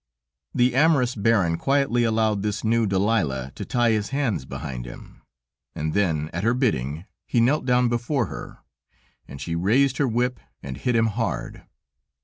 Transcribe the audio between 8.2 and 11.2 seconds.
her, and she raised her whip and hit him